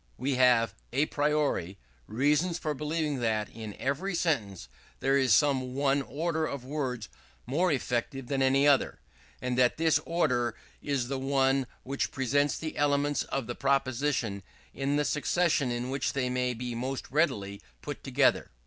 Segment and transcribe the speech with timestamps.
[0.17, 4.67] We have a priori reasons for believing that in every sentence
[4.99, 7.07] there is some one order of words
[7.45, 8.99] more effective than any other;
[9.43, 14.41] and that this order is the one which presents the elements of the proposition
[14.73, 18.49] in the succession in which they may be most readily put together.